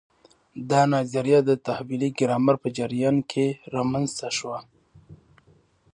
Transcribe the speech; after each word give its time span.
دا 0.71 0.81
نظریه 0.95 1.39
د 1.49 1.51
تحویلي 1.65 2.09
ګرامر 2.19 2.55
په 2.63 2.67
جریان 2.77 3.17
کې 3.31 3.45
رامنځته 3.75 4.27
شوه. 4.37 4.59